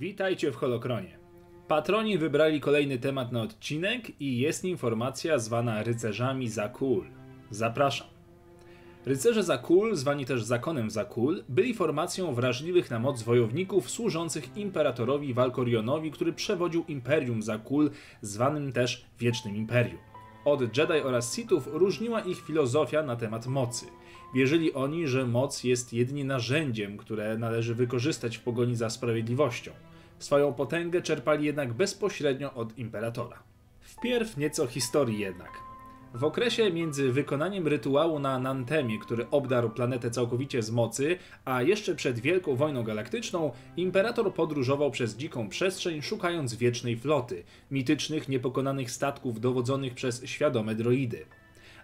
[0.00, 1.18] Witajcie w Holokronie.
[1.68, 7.04] Patroni wybrali kolejny temat na odcinek i jest informacja zwana rycerzami Zakul.
[7.50, 8.06] Zapraszam.
[9.06, 16.10] Rycerze Zakul, zwani też zakonem Zakul, byli formacją wrażliwych na moc wojowników służących imperatorowi Valkorionowi,
[16.10, 17.90] który przewodził Imperium Zakul,
[18.22, 20.13] zwanym też Wiecznym Imperium.
[20.44, 23.86] Od Jedi oraz Sithów różniła ich filozofia na temat mocy.
[24.34, 29.72] Wierzyli oni, że moc jest jedynie narzędziem, które należy wykorzystać w pogoni za sprawiedliwością.
[30.18, 33.42] Swoją potęgę czerpali jednak bezpośrednio od imperatora.
[33.80, 35.73] Wpierw nieco historii jednak.
[36.14, 41.94] W okresie między wykonaniem rytuału na Nantemie, który obdarł planetę całkowicie z mocy, a jeszcze
[41.94, 49.40] przed Wielką Wojną Galaktyczną, imperator podróżował przez dziką przestrzeń, szukając wiecznej floty, mitycznych, niepokonanych statków
[49.40, 51.26] dowodzonych przez świadome droidy.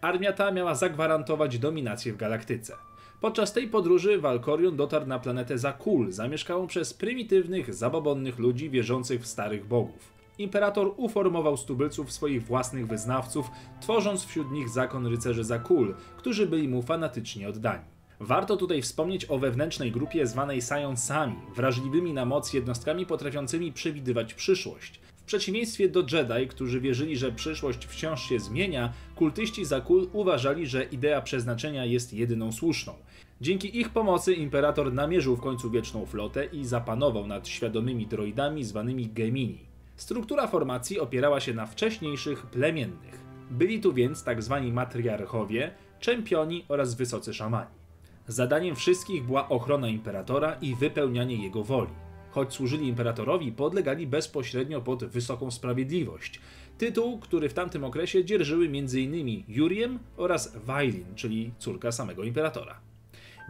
[0.00, 2.76] Armia ta miała zagwarantować dominację w galaktyce.
[3.20, 9.26] Podczas tej podróży Valkorion dotarł na planetę Zakul, zamieszkałą przez prymitywnych, zabobonnych ludzi wierzących w
[9.26, 10.21] starych bogów.
[10.38, 11.66] Imperator uformował z
[12.08, 17.84] swoich własnych wyznawców, tworząc wśród nich zakon rycerzy Zakul, którzy byli mu fanatycznie oddani.
[18.20, 25.00] Warto tutaj wspomnieć o wewnętrznej grupie zwanej Scionsami, wrażliwymi na moc jednostkami potrafiącymi przewidywać przyszłość.
[25.16, 30.84] W przeciwieństwie do Jedi, którzy wierzyli, że przyszłość wciąż się zmienia, kultyści Zakul uważali, że
[30.84, 32.94] idea przeznaczenia jest jedyną słuszną.
[33.40, 39.06] Dzięki ich pomocy imperator namierzył w końcu wieczną flotę i zapanował nad świadomymi droidami zwanymi
[39.06, 39.71] Gemini.
[40.02, 43.20] Struktura formacji opierała się na wcześniejszych plemiennych.
[43.50, 47.70] Byli tu więc tak zwani matriarchowie, czempioni oraz wysocy szamani.
[48.28, 51.92] Zadaniem wszystkich była ochrona imperatora i wypełnianie jego woli.
[52.30, 56.40] Choć służyli imperatorowi, podlegali bezpośrednio pod wysoką sprawiedliwość.
[56.78, 59.44] Tytuł, który w tamtym okresie dzierżyły m.in.
[59.48, 62.91] Juriem oraz Wailin, czyli córka samego imperatora.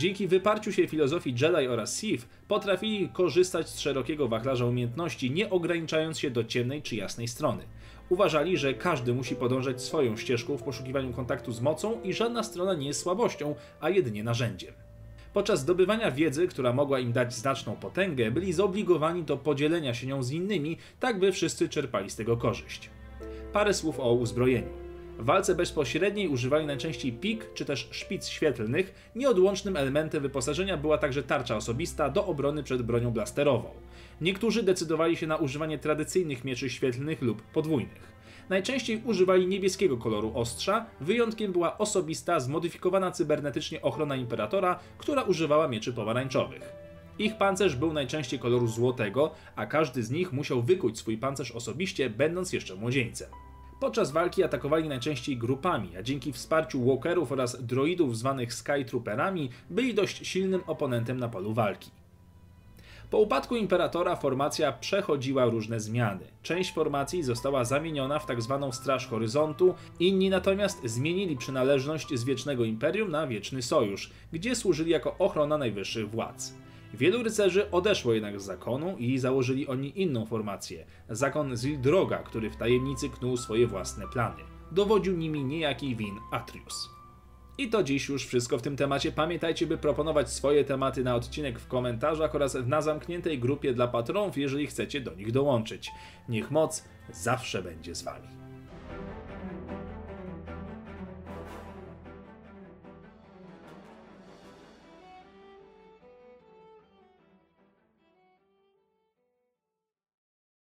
[0.00, 6.18] Dzięki wyparciu się filozofii Jedi oraz Sith potrafili korzystać z szerokiego wachlarza umiejętności, nie ograniczając
[6.18, 7.62] się do ciemnej czy jasnej strony.
[8.08, 12.74] Uważali, że każdy musi podążać swoją ścieżką w poszukiwaniu kontaktu z mocą i żadna strona
[12.74, 14.74] nie jest słabością, a jedynie narzędziem.
[15.32, 20.22] Podczas zdobywania wiedzy, która mogła im dać znaczną potęgę, byli zobligowani do podzielenia się nią
[20.22, 22.90] z innymi, tak by wszyscy czerpali z tego korzyść.
[23.52, 24.79] Parę słów o uzbrojeniu.
[25.20, 29.10] W walce bezpośredniej używali najczęściej pik czy też szpic świetlnych.
[29.16, 33.70] Nieodłącznym elementem wyposażenia była także tarcza osobista do obrony przed bronią blasterową.
[34.20, 38.12] Niektórzy decydowali się na używanie tradycyjnych mieczy świetlnych lub podwójnych.
[38.48, 45.92] Najczęściej używali niebieskiego koloru ostrza, wyjątkiem była osobista, zmodyfikowana cybernetycznie ochrona imperatora, która używała mieczy
[45.92, 46.72] pomarańczowych.
[47.18, 52.10] Ich pancerz był najczęściej koloru złotego, a każdy z nich musiał wykuć swój pancerz osobiście,
[52.10, 53.28] będąc jeszcze młodzieńcem.
[53.80, 60.26] Podczas walki atakowali najczęściej grupami, a dzięki wsparciu walkerów oraz droidów zwanych Skytrooperami byli dość
[60.26, 61.90] silnym oponentem na polu walki.
[63.10, 66.24] Po upadku imperatora formacja przechodziła różne zmiany.
[66.42, 68.58] Część formacji została zamieniona w tzw.
[68.60, 74.90] Tak Straż Horyzontu, inni natomiast zmienili przynależność z Wiecznego Imperium na Wieczny Sojusz, gdzie służyli
[74.90, 76.54] jako ochrona najwyższych władz.
[76.94, 82.56] Wielu rycerzy odeszło jednak z zakonu i założyli oni inną formację zakon Zildroga, który w
[82.56, 84.42] tajemnicy knuł swoje własne plany.
[84.72, 86.88] Dowodził nimi niejaki Win Atrius.
[87.58, 89.12] I to dziś już wszystko w tym temacie.
[89.12, 94.38] Pamiętajcie, by proponować swoje tematy na odcinek w komentarzach oraz na zamkniętej grupie dla patronów,
[94.38, 95.90] jeżeli chcecie do nich dołączyć.
[96.28, 98.39] Niech moc zawsze będzie z Wami.